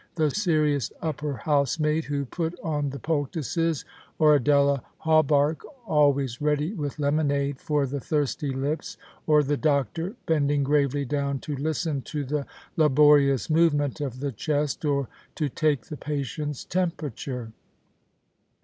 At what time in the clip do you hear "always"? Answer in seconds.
5.85-6.41